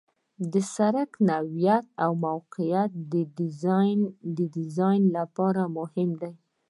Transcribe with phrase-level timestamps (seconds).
[0.51, 2.91] د سرک نوعیت او موقعیت
[4.31, 6.31] د ډیزاین لپاره مهم دي